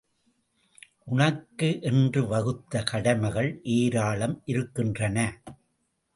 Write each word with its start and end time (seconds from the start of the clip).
உனக்கு 1.05 1.69
என்று 1.81 2.21
வகுத்த 2.27 2.83
கடமைகள் 2.83 3.51
ஏராளம் 3.63 4.41
இருக்கின்றன. 4.45 5.17